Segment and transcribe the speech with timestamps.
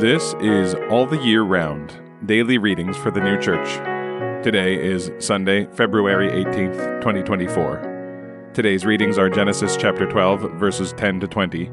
[0.00, 1.92] This is All the Year Round
[2.24, 3.68] Daily Readings for the New Church.
[4.42, 8.50] Today is Sunday, February 18th, 2024.
[8.54, 11.66] Today's readings are Genesis chapter 12, verses 10 to 20,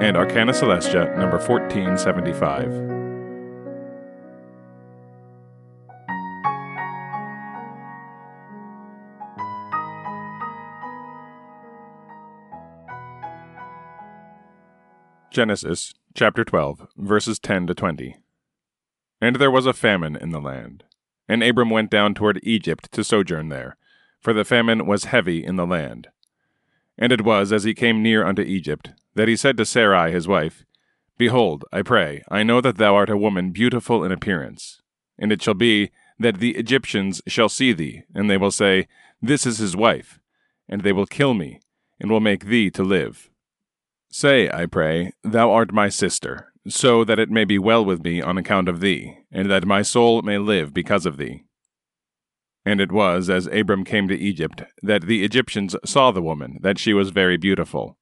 [0.00, 2.90] and Arcana Coelestia, number 1475.
[15.30, 18.16] Genesis chapter 12, verses 10 to 20.
[19.20, 20.84] And there was a famine in the land.
[21.28, 23.76] And Abram went down toward Egypt to sojourn there,
[24.20, 26.08] for the famine was heavy in the land.
[26.98, 30.26] And it was as he came near unto Egypt, that he said to Sarai his
[30.26, 30.64] wife,
[31.16, 34.82] Behold, I pray, I know that thou art a woman beautiful in appearance.
[35.18, 38.88] And it shall be that the Egyptians shall see thee, and they will say,
[39.22, 40.18] This is his wife,
[40.68, 41.60] and they will kill me,
[42.00, 43.29] and will make thee to live.
[44.12, 48.20] Say, I pray, Thou art my sister, so that it may be well with me
[48.20, 51.44] on account of thee, and that my soul may live because of thee.
[52.64, 56.78] And it was, as Abram came to Egypt, that the Egyptians saw the woman, that
[56.78, 57.96] she was very beautiful.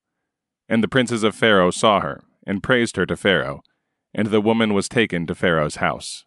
[0.67, 3.62] And the princes of Pharaoh saw her, and praised her to Pharaoh,
[4.14, 6.25] and the woman was taken to Pharaoh's house.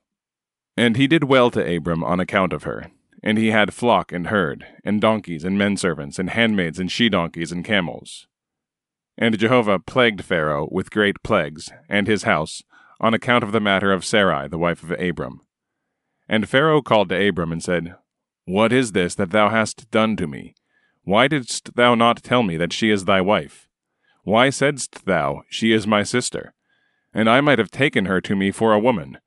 [0.77, 2.91] And he did well to Abram on account of her,
[3.23, 7.09] and he had flock and herd, and donkeys and men servants, and handmaids and she
[7.09, 8.27] donkeys and camels.
[9.21, 12.63] And Jehovah plagued Pharaoh with great plagues, and his house,
[12.99, 15.41] on account of the matter of Sarai, the wife of Abram.
[16.27, 17.93] And Pharaoh called to Abram and said,
[18.45, 20.55] What is this that thou hast done to me?
[21.03, 23.67] Why didst thou not tell me that she is thy wife?
[24.23, 26.55] Why saidst thou, She is my sister?
[27.13, 29.19] And I might have taken her to me for a woman.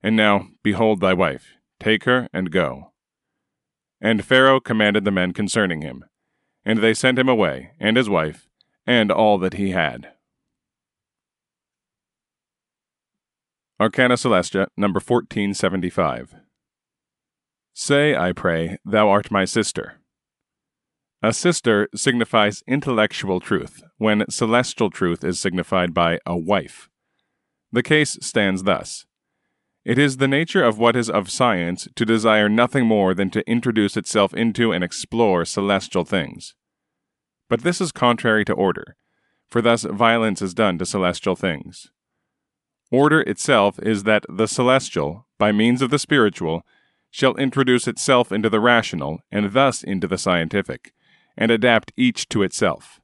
[0.00, 2.92] And now, behold thy wife, take her and go.
[4.00, 6.04] And Pharaoh commanded the men concerning him.
[6.64, 8.48] And they sent him away, and his wife,
[8.86, 10.08] and all that he had.
[13.80, 16.34] Arcana Coelestia, number 1475.
[17.72, 20.00] Say, I pray, thou art my sister.
[21.22, 26.88] A sister signifies intellectual truth, when celestial truth is signified by a wife.
[27.72, 29.06] The case stands thus.
[29.84, 33.50] It is the nature of what is of science to desire nothing more than to
[33.50, 36.54] introduce itself into and explore celestial things.
[37.48, 38.96] But this is contrary to order,
[39.48, 41.88] for thus violence is done to celestial things.
[42.90, 46.62] Order itself is that the celestial, by means of the spiritual,
[47.10, 50.92] shall introduce itself into the rational, and thus into the scientific,
[51.36, 53.00] and adapt each to itself.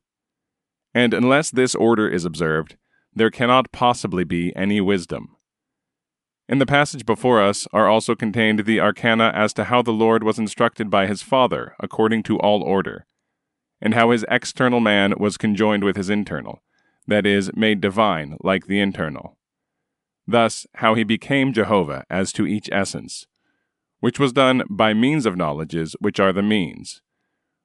[0.95, 2.77] And unless this order is observed,
[3.15, 5.37] there cannot possibly be any wisdom.
[6.49, 10.25] In the passage before us are also contained the arcana as to how the Lord
[10.25, 13.07] was instructed by his Father according to all order,
[13.81, 16.63] and how his external man was conjoined with his internal,
[17.07, 19.37] that is, made divine like the internal.
[20.27, 23.27] Thus, how he became Jehovah as to each essence,
[24.01, 27.03] which was done by means of knowledges which are the means.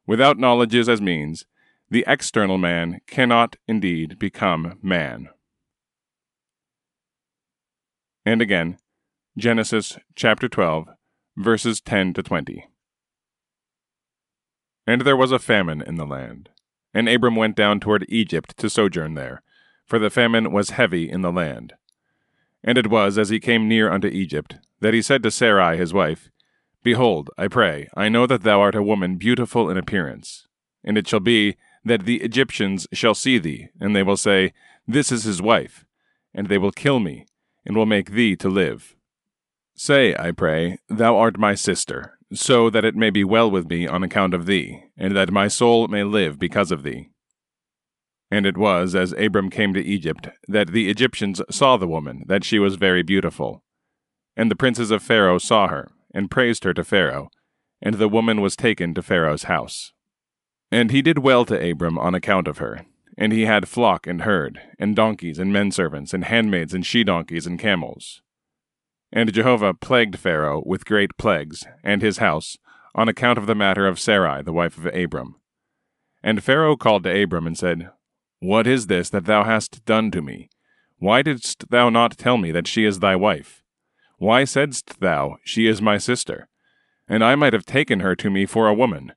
[0.08, 1.46] Without knowledges as means,
[1.90, 5.30] the external man cannot indeed become man.
[8.26, 8.78] And again,
[9.38, 10.88] Genesis chapter 12,
[11.38, 12.66] verses 10 to 20.
[14.88, 16.50] And there was a famine in the land.
[16.94, 19.42] And Abram went down toward Egypt to sojourn there,
[19.86, 21.74] for the famine was heavy in the land.
[22.64, 25.94] And it was as he came near unto Egypt, that he said to Sarai his
[25.94, 26.30] wife,
[26.84, 30.48] Behold, I pray, I know that thou art a woman beautiful in appearance.
[30.84, 34.54] And it shall be that the Egyptians shall see thee, and they will say,
[34.88, 35.86] This is his wife,
[36.34, 37.26] and they will kill me,
[37.66, 38.96] and will make thee to live.
[39.76, 43.88] Say, I pray, Thou art my sister, so that it may be well with me
[43.88, 47.10] on account of thee, and that my soul may live because of thee.
[48.32, 52.44] And it was, as Abram came to Egypt, that the Egyptians saw the woman, that
[52.44, 53.64] she was very beautiful.
[54.36, 57.30] And the princes of Pharaoh saw her, and praised her to Pharaoh,
[57.82, 59.94] and the woman was taken to Pharaoh's house.
[60.72, 62.86] And he did well to Abram on account of her,
[63.18, 67.04] and he had flock and herd, and donkeys and men servants, and handmaids and she
[67.04, 68.22] donkeys and camels.
[69.16, 72.58] And Jehovah plagued Pharaoh with great plagues, and his house,
[72.94, 75.36] on account of the matter of Sarai, the wife of Abram.
[76.22, 77.90] And Pharaoh called to Abram and said,
[78.42, 80.50] What is this that thou hast done to me?
[80.98, 83.64] Why didst thou not tell me that she is thy wife?
[84.18, 86.50] Why saidst thou, She is my sister?
[87.08, 89.14] And I might have taken her to me for a woman.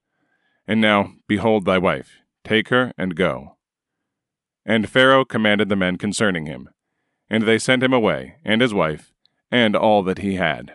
[0.68, 3.56] And now, behold thy wife, take her and go.
[4.64, 6.68] And Pharaoh commanded the men concerning him.
[7.28, 9.12] And they sent him away, and his wife,
[9.50, 10.72] and all that he had.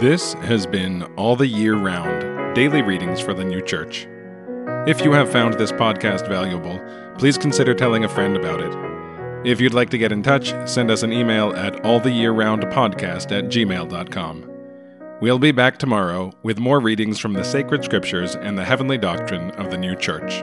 [0.00, 4.06] This has been All the Year Round Daily Readings for the New Church.
[4.86, 6.80] If you have found this podcast valuable,
[7.18, 8.95] please consider telling a friend about it
[9.46, 14.50] if you'd like to get in touch, send us an email at alltheyearroundpodcast at gmail.com.
[15.20, 19.52] We'll be back tomorrow with more readings from the sacred scriptures and the heavenly doctrine
[19.52, 20.42] of the new church.